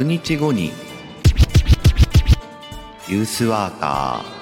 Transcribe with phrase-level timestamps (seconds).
[0.00, 0.72] 100日後に
[3.06, 4.40] ユースワーカー。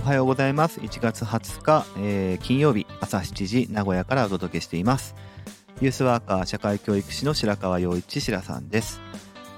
[0.00, 0.80] おはようございます。
[0.80, 5.14] 1月20日、えー金曜日朝7時名古屋からお届けしています。
[5.82, 8.98] ユースワーカー社会教育士の白川陽一白さんです。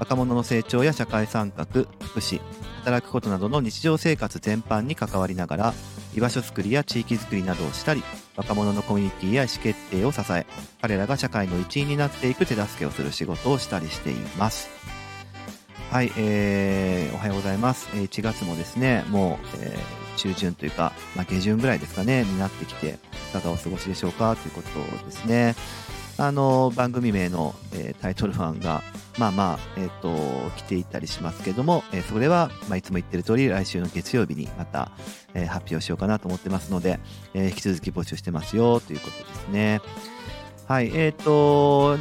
[0.00, 1.86] 若者の成長や社会参画福
[2.18, 2.40] 祉
[2.80, 5.74] 働くことなどの日常生活全般に関わりながら
[6.14, 8.02] 居場所づくりや地域づくりなどをしたり
[8.36, 10.46] 若者のコミュニティや意思決定を支え
[10.80, 14.68] 彼らが社会の一員になっていく手助けをする仕事をしたりしています。
[15.90, 17.88] はい、えー、おはようございます。
[17.88, 22.98] 1月もですねもう、えー中旬というか、まあ、下旬ぐらいですかねになってきて
[23.30, 25.54] いかがお過ごしでしょうかということですね。
[26.20, 28.82] あの番組名の、えータイトル案が
[29.18, 30.08] まあまあ、えっ、と、
[30.56, 34.92] 来ていたりしますけども、えーそれは、まあ、いつも言ってる通り、来週の月曜日にまた、
[35.34, 37.00] えー発表しようかなと思ってますので、
[37.34, 39.80] え引き続き募集してますよということですね。
[40.68, 41.96] はい、えっ、と、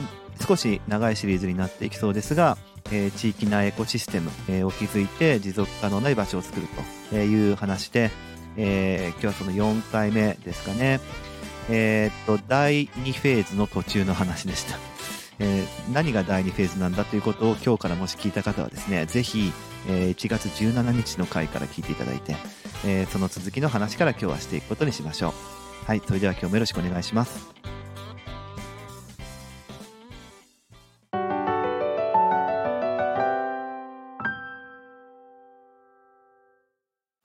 [0.46, 2.58] 少し長いシリーズになっていきそうですが、
[2.92, 6.68] え地域内エコシステム、えを築いて持続可能な居場所を作る
[7.10, 8.12] という話で、
[8.58, 11.00] え今日はその4回目ですかね。
[11.70, 14.78] えっ、と、第2フェーズの途中の話でした。
[15.40, 19.52] えー何が第2フェーズなんだということを今日からもし聞いた方はですね、ぜひ、
[19.88, 22.36] えー1月17日の回から聞いていただいて、
[22.86, 25.34] えーその続きの話から今日はしていくことにしましょう。
[25.86, 27.79] はい、それでは今日もよろしくお願いします。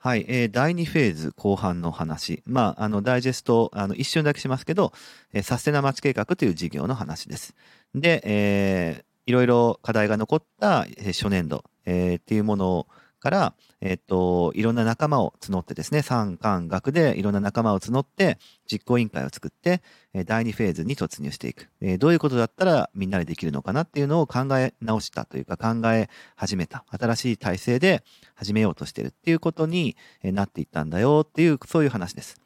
[0.04, 2.42] はい、えー第2フェーズ後半の話。
[2.44, 4.92] まあ、あの、ダイジェスト、あの、一瞬だけしますけど、
[5.32, 7.54] えーサステナ街計画という事業の話です。
[7.94, 12.86] で、えーいろいろ課題が残った初年度、えーっていうものを
[13.24, 18.36] から、えっ、と、いろんな仲間を募ってですね、産官学でいろんな仲間を募って、
[18.70, 19.80] 実行委員会を作って、
[20.26, 21.70] 第2フェーズに突入していく。
[21.98, 26.84] どういうことだったらみんなでできるのかなっていうのを考え直したというか考え始めた。
[26.90, 28.04] 新しい体制で
[28.34, 32.42] 始めようとしてるっていうことになっていったんだよっていう、そういう話です。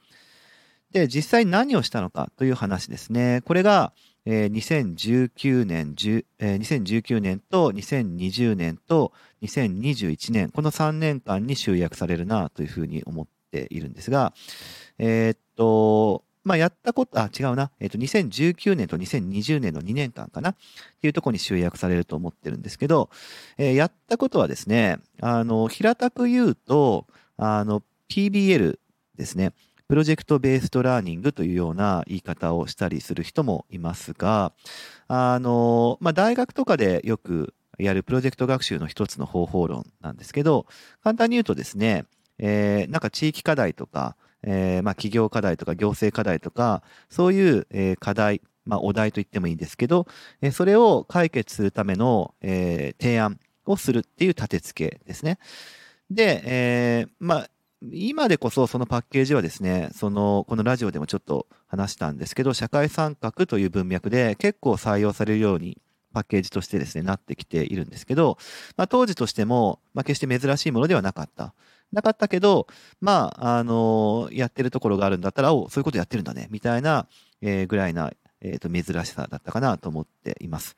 [0.93, 3.43] で、実際何をしたのかという話ですね。
[3.45, 3.93] これが、
[4.31, 9.13] えー2019年、10えー2019年と2020年と
[9.43, 14.35] 2021年、この3年間に集約されるなというふうに思っているんですが、
[14.99, 17.71] えーっと、まあ、やったこと、あ、違うな。
[17.81, 20.57] えーっと、2019年と2020年の2年間かなっ
[21.01, 23.09] ていうとこに集約されると思ってるんですけど、
[23.57, 27.07] えーやったことはですね、あの、平たく言うと、
[27.39, 28.79] あの、PBL
[29.17, 29.53] ですね。
[29.89, 34.53] プロジェクトベーストラーニングというような言い方をしたりする人もいますが、
[35.09, 40.67] あの、まあ、大学とかでよくやるプロジェクト学習の一つの方法論なんですけど、
[41.03, 42.05] 簡単に言うとですね、
[42.39, 50.07] えーなんか地域課題とか、えーまあ、企業課題とか行政課題とか、そういう、え課題、まあ、お題と言ってもいいんですけど、
[50.43, 55.39] えそれを解決するための、え提案をするっていう立て付けですね。
[56.11, 57.51] で、えーまあ、
[57.83, 65.79] 今でこそそのパッケージはですね、その、このラジオでもちょっと話したんですけど、社会参画という文脈で結構採用されるように
[66.13, 68.37] パッケージとしてですね、なってきているんですけど、
[68.77, 71.55] まあ当時としても、まあ決して珍しいものではなかった。
[71.93, 72.67] なかったけど、
[73.01, 77.07] まあ、あのやってるところがあるんだったら、おそういうことやってるんだね、みたいな、
[77.41, 80.77] えーぐらいな、えっ、と、珍しさだったかなと思っています。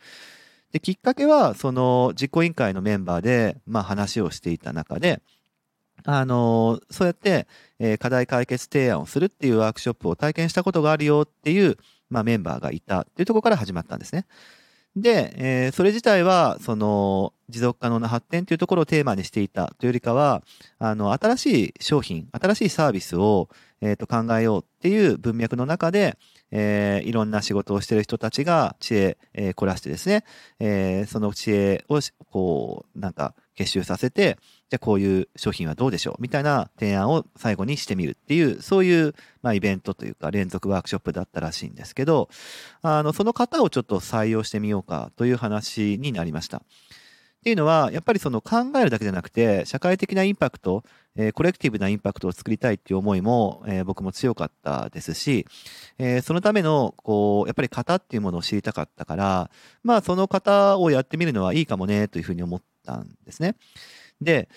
[0.72, 5.22] で、きっかけは、その、実行委員会のメンバーで、まあ話をしていた中で、
[6.05, 7.47] あのそうやって、
[7.78, 11.77] えー課題解決提案をするっていうワークショップを体験したことがあるよっていう、
[12.09, 14.27] まあ、メンバーがいたっていうところから始まったんですね。
[14.97, 20.43] で、えーそれ自体は、その、持続可能な発展というところをテーマにしていたというよりかは、
[20.78, 23.49] あの、新しい商品、新しいサービスを、
[23.81, 26.19] えっ、と、考えようっていう文脈の中で、
[26.50, 30.25] えーいろんな仕事をしている人たちが知恵、えー凝らしてですね、
[30.59, 32.00] えーその知恵を、
[32.31, 34.38] こう、なんか結集させて、
[34.70, 42.28] じゃあこういう商品はどうでしょうみたいな提案を最後にしてみるっていう、そういう、まあ、イベントというか連続ワークショップだったらしいんですけど、
[42.81, 46.58] あの、その方をちょっと採用してみようかという話になりました。
[46.58, 50.84] っていうのは、やっぱりその考えるだけじゃなくて、社会的なインパクト、
[51.16, 55.46] えーコレクティブなインパクトを作りたいっていう思いも、えー僕も強かったですし、
[55.99, 59.50] えーそのための、こう、やっぱり型っていうものを知りたかったから、
[59.82, 63.56] まあ、その型をやってみるのはいいかもね、というふうに思ったんですね。
[64.20, 64.49] で、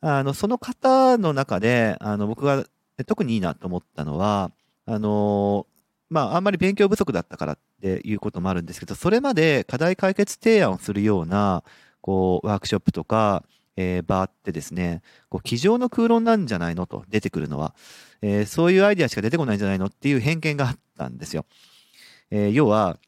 [0.00, 2.64] あの、その方の中で、あの、僕が
[3.06, 4.52] 特にいいなと思ったのは、
[4.86, 5.66] あの、
[6.10, 11.64] まあ、あんまり勉強不足だったからっていうこともあるんですけど、それまで課題解決提案をするような、
[12.00, 13.44] こう、ワークショップとか、
[13.78, 17.74] えー場ってですね、こう、机上の空論なんじゃないのと出てくるのは、
[18.22, 21.44] えーそういうアイデアしか出てこないんじゃないのっていう偏見があったんですよ。
[22.30, 22.98] えー要は、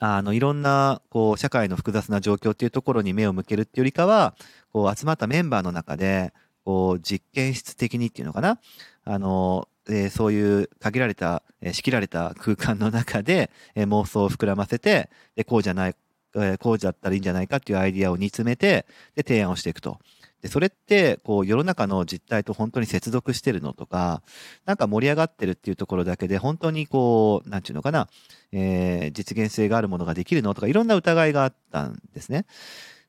[0.00, 4.34] あの、いろんな、こう、社会の複雑な状況っていうところに目を向けるっていうよりかは、
[4.72, 6.32] こう、集まったメンバーの中で、
[6.64, 8.58] こう、実験室的にっていうのかな？
[9.04, 15.94] あの、えーそういう限られた、えー仕切られた空間の中で、えー妄想を膨らませて、で、こうじゃない、
[16.34, 19.98] えーこうじゃったらいいんじゃないかっていうアイディアを煮詰めて、で、提案をしていくと。
[20.42, 24.22] で、それって、こう、世の中の実態と本当に接続してるのとか、
[24.64, 28.08] なんか盛り上がってるっていうところだけで、本当にこう、なんていうのかな、
[28.52, 32.46] えー実現性があるものができるのとか、いろんな疑いがあったんですね。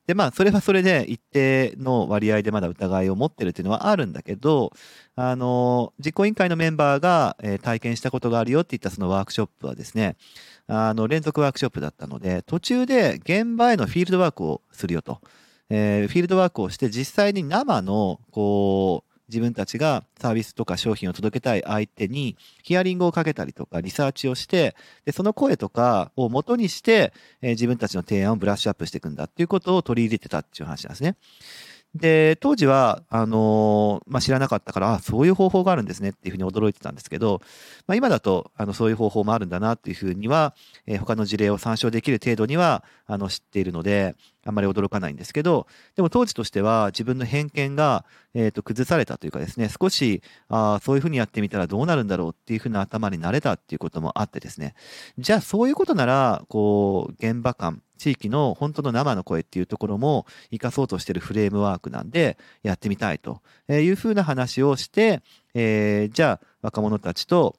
[0.06, 4.72] で、まあ、それはそれで一定の割合でまだ疑いを持ってるっていうのはあるんだけど、
[5.14, 10.16] あの、実行委員会のメンバーが、えー体験したことがあるよって言ったそのワークショップはですね、
[10.66, 15.20] あの、連続ワークショップだったので、途中で現場へのフィールドワークをするよと。
[15.74, 24.76] えーフィールドワークをして実際に生の、こう、自分たちがサービスとか商品を届けたい相手にヒアリングをかけたりとかリサーチをして、
[25.06, 31.16] で、その声とかを元にして、えー自分たちの提案をブラッシュアップしていくんだっていうことを取り入れてたっていう話なんですね。
[31.94, 37.42] で、当時は、あのーまあ、知らなかったから、あ、そういう方法があるんですねっていうふうに驚いてたんですけど、
[37.86, 40.54] まあ、今だと、あの、そういう方法もあるんだなっていうふうには、
[40.86, 48.04] えー他の事例を参照できる程度には、あの、知っているので、あんまり驚かないんですけど、でも当時としては自分の偏見が、
[48.34, 54.74] えっ、と、崩されたというかですね、少し、ああ、そういうふうにやってみたらどうなるんだろうっていうふうな頭になれたっていうこともあってですね、
[55.18, 65.22] じゃあそういうことなら、こう、現場感、地域の本当の生の声っていうところも活かそうとしてるフレームワークなんで、やってみたいというふうな話をして、
[65.54, 67.56] えーじゃあ若者たちと、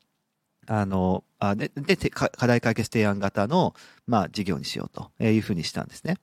[0.68, 3.74] あの、あで、で、課題解決提案型の、
[4.08, 6.18] まあ、事業にしようというふうにしたんですね。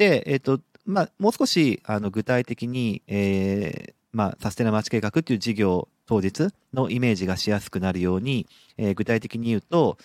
[0.00, 8.46] で、えっ、と、まあ、もう少し、あの、具体的に、えーまあ、サステナ街計画っていう事業当日のイメージがしやすくなるように、
[8.78, 9.98] えー具体的に言うと、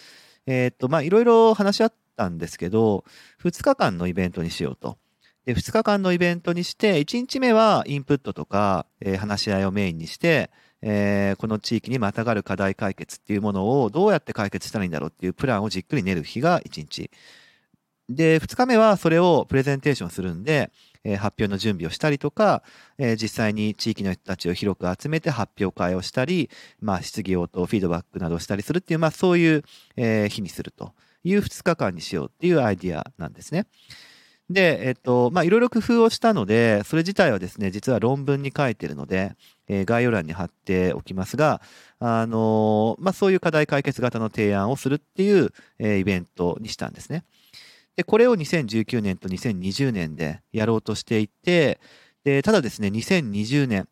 [0.48, 3.06] えっ、と、まあ、いろいろ話し合ったんですけど、
[3.42, 4.98] 2日間のイベントにしようと。
[5.46, 10.52] で、2日間のイベントにして、1日目はインプットとか、えー話し合いをメインにして、
[10.82, 17.10] えーこの地域にまたがる課題解決っていうものをどうやって解決したらいいんだろうっていうプランをじっくり練る日が1日。
[18.10, 20.72] で、2日目はそれをプレゼンテーションするんで、
[21.04, 22.64] え発表の準備をしたりとか、
[22.98, 26.50] え実際に地域の人たちを広く集めて発表会をしたり、
[26.80, 29.64] まあ、質疑応答、フィードバックなどをしたりするっていう、まあ、そういう、
[29.98, 30.94] え日にすると
[31.24, 33.66] いう2日間にしようっていうアイディアなんですね。
[34.50, 39.36] で、えっと、まあ、いろいろ工夫をしたので、それ自体はですね、実は論文に書いてるので、
[39.68, 41.62] えー概要欄に貼っておきますが、
[42.00, 47.24] あのーまあ、そういう課題解決型の提案をするっていう、えーイベントにしたんですね。
[47.96, 51.80] で、これを2019年と2020年でやろうとしていて、
[52.24, 53.88] で、ただですね、2020年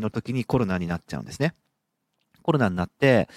[0.00, 1.54] の時にコロナになっちゃうんですね。
[2.42, 3.28] コロナになって、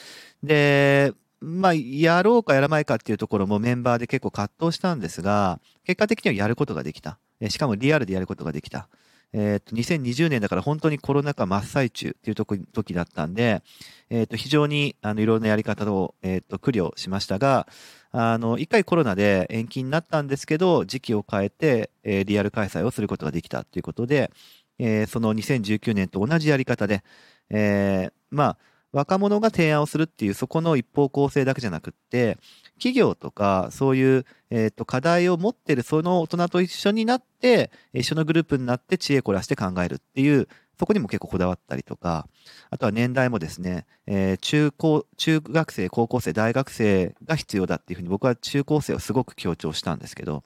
[0.41, 7.19] で、まあ、やろうかやらないかっていうところもメンバーで結構葛藤したんですが、結果的にはやることができた。
[7.49, 8.87] しかもリアルでやることができた。
[9.33, 13.63] えっ、と、2020年だから本当にコロナ禍真っ最中っていう時だったんで、
[14.09, 17.67] えっ、と、非常に、あの、いろんなやり方を、えっ、と、苦慮しましたが、
[18.11, 24.31] あの、一回コロナで延期になったんですけど、時期を変えて、えーリアル開催をすることができたということで、
[24.77, 27.03] えーその2019年と同じやり方で、
[27.49, 28.57] えーまあ、
[28.93, 32.37] 若者が提案をするっていうそこの一方向性だけじゃなくって、
[32.75, 40.47] 企業とかそういう、えーと課題を持ってるその大人と一緒になって、一緒のグループになって知恵凝らして考えるっていう、
[40.79, 42.27] そこにも結構こだわったりとか、
[42.69, 50.43] あとは年代もですね、えー中高、中学生、高校生、大学生が必要だっていうふうに僕は中高生をすごく強調したんですけど、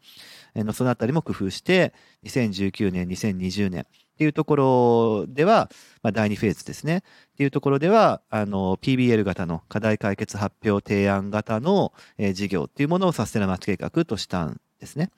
[0.55, 3.85] えーそのあたりも工夫して、2019年、2020年
[4.17, 5.69] っていうところでは、
[6.01, 6.97] まあ、第2フェーズですね。
[6.97, 7.01] っ
[7.37, 15.11] ていうところでは、あの、PBL 型の課題解決発表提案型の、えー事業っていうものをサステナマッチ計画としたんですね。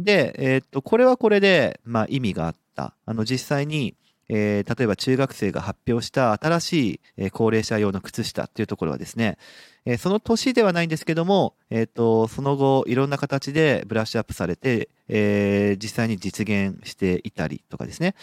[0.00, 2.96] で、えーっと、これはこれで、まあ、意味があった。
[3.06, 3.94] あの、実際に、
[4.28, 9.38] えー例えば中学生が発表した新しい、えー高齢者用の靴下っていうところはですね、
[9.84, 18.14] えーその年ではないんですけども、えーっと、その後、いろんな形でブラッシュアップされて、え実際に実現していたりとかですね。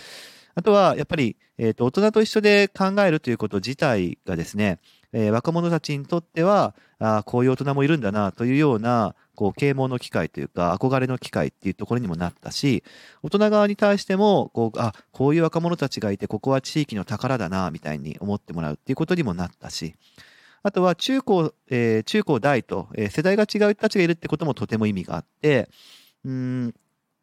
[0.55, 4.79] あとは、やっぱり、えーっと、大人と一緒で考えるということ自体がですね、
[5.11, 12.83] え若者たちにとっては、あこういう大人もいるんだなというような、こう、啓蒙の機会というか、憧れの機会っていうところにもなったし、
[13.23, 19.95] 大人側に対しても、こう、あ、こういう若者たちがいて、ここは地域の宝だな、みたいに思ってもらうっていうことにもなったし、
[20.61, 25.69] あとは中高、えー中高大と、えー世代が違う人たちがいるってこともとても意味があって、
[26.25, 26.75] うーん、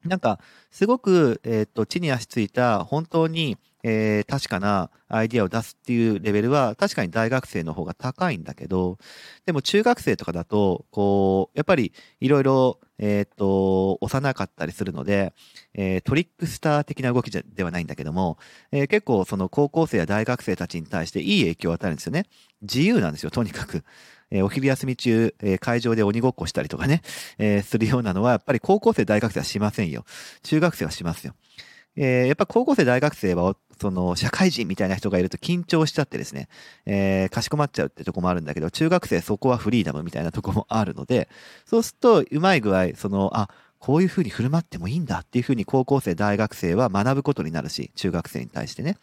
[0.07, 8.99] なんか、すごく、えっ、と、地に足ついた、本当に、えー、確かなアイディアを出すっていうレベルは確かに大学生の方が高いんだけど、
[9.45, 15.35] でも中学生とかだと、こう、やっぱりいろいろ、えっ、と、幼かったりするので、
[15.75, 18.39] えー、トリックスター的な動きじゃではないんだけども、
[18.73, 22.27] えー、結構その高校生や大学生たちに対していい影響を与えるんですよね。
[22.63, 23.85] 自由なんですよ、とにかく。
[24.33, 27.03] えー、お昼休み中、えー、会場で鬼ごっこしたりとかね、
[27.39, 30.05] えー、するようなのは、やっぱり高校生、大学生はしませんよ。
[30.43, 31.35] 中学生はしますよ。
[31.97, 36.49] えー、やっぱ高校生、大学生は、その、社会人みたいな人がいると緊張しちゃってですね、
[36.87, 41.29] えー、かしこまっちゃうってとこもあるんだけど、中学生そこはフリーダムみたいなとこもあるので、
[41.65, 48.97] そうすると、うまい具合、その、あ、こういうふうに振る舞ってもいいんだっていうふうに高校生、大学生は学ぶことになるし、中学生に対してね。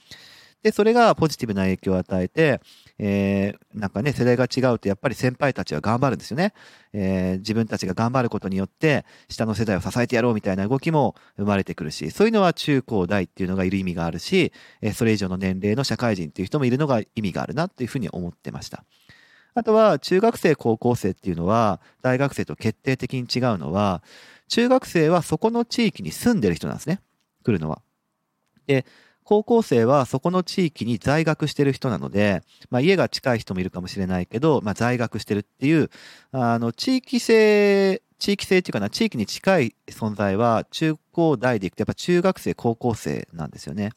[0.64, 2.62] で、それがポジティブな影響を与えて、
[2.98, 6.54] えー、なんかね、世代が違うとやっぱり先輩たちは頑張るんですよね。
[6.94, 18.86] えー、自分たちが頑張ることによって、下の世代を支えてやろうみたいな動きも生まれてくるし、そういうのは中高大っていうのがいる意味があるし、えー、それ以上の年齢の社会人っていう人もいるのが意味があるなっていうふうに思ってました。
[19.56, 24.02] あとは、中学生、高校生っていうのは、大学生と決定的に違うのは、
[24.48, 27.02] 中学生はそこの地域に住んでる人なんですね。
[27.44, 27.82] 来るのは。
[28.66, 28.86] で、
[29.24, 35.90] 高校生はそこの地域に在学してる人なので、まあ、家が近い人もいるかもしれないけど、まあ、在学してるっていう、
[36.32, 43.92] あの、地域性、地域性っていうかな、地域に近い存在は中高大でいくとやっぱ中学生、高校生なんですよね。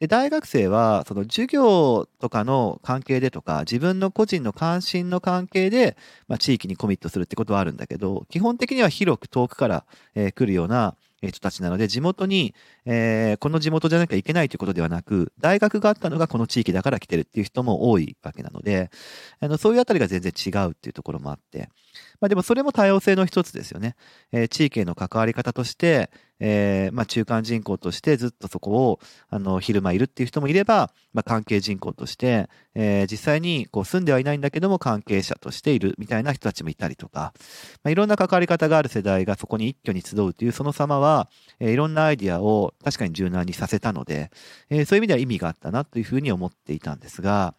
[0.00, 5.94] で、大学生は、その授業とかの関係でとか、自分の個人の関心の関係で、
[6.26, 10.96] まあ、地域にコミットするってことはあるんだけど、基本的には広く遠くから、えー、来るような、
[11.28, 12.54] 人たちなので、地元に、
[12.86, 18.90] えー、この地元じゃなきゃいけないということではなく、大学があったのがこの地域だから来てるっていう人も多いわけなので、
[19.40, 21.68] あのそういうあたりが全然違うっていうところもあって、
[22.20, 23.96] まあでもそれも多様性の一つですよね。
[24.32, 26.10] えー、地域への関わり方として、
[26.40, 37.32] えー、まあ中間人口としてずっとそこを、あの、昼間いるっていう人もいれば、まあ関係人口として、えー、実際にこう住んではいないんだけども関係者としているみたいな人たちもいたりとか、
[37.84, 41.28] まあいろんな関わり方がある世代がそこに一挙に集うというその様は、
[41.58, 44.30] えー、いろんなアイディアを確かに柔軟にさせたので、
[44.70, 47.54] えー、そういう意味では意味があったなというふうに思っていたんですが、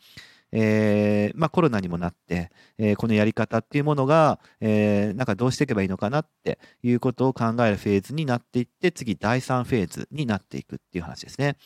[0.51, 11.57] えー、まあコロナにもなって、えー、このやり方っていうものが、えー、なんかどうしていけばいいのかなっていうことを考えるフェーズになっていって、次第3フェーズになっていくっていう話ですね。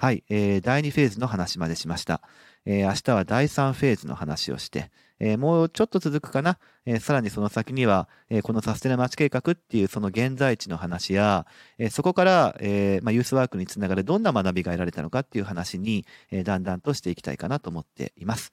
[0.00, 2.22] はい、えー、第2フェーズの話までしました。
[2.64, 6.60] えー、明日は第3フェーズの話をして、えー、もうちょっと続くかな。
[6.86, 11.46] えー、さらにその先には、えー、このサステナ町計画っていうその現在地の話や、
[11.78, 18.52] えー、そこから、えーまあ、ユースワークにつながるどんな学びが得られたのかっていう話に、えー、だんだんとしていきたいかなと思っています。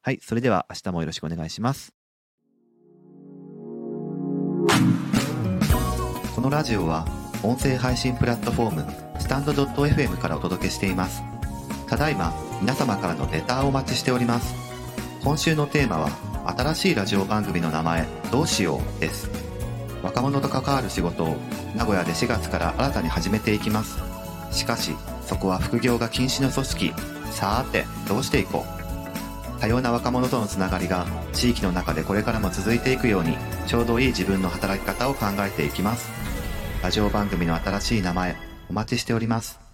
[0.00, 1.92] はい、それでは明日もよろしくお願いします。
[6.34, 7.04] このラジオは
[7.42, 11.22] 音声配信プラットフォームスタンド .fm からお届けしています。
[11.86, 14.54] ただいま皆様からのレターをお待ちしております。
[15.22, 16.10] 今週のテーマは
[16.56, 19.30] 新しいラジオ番組の名前どうしようです。
[20.02, 21.36] 若者と関わる仕事を
[21.76, 23.98] 名古屋で4月から新たに始めていきます。
[24.50, 26.92] しかしそこは副業が禁止の組織。
[27.30, 29.60] さーてどうしていこう。
[29.60, 36.17] 多様な若者とのつながりが地域の中でこれからも続いていくようにちょうどいい自分の働き方を考えていきます。
[36.80, 38.36] ラジオ番組の新しい名前
[38.70, 39.67] お待ちしております。